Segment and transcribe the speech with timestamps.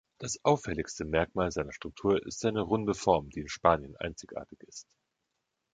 [0.17, 4.87] Das auffälligste Merkmal seiner Struktur ist seine runde Form, die in Spanien einzigartig ist.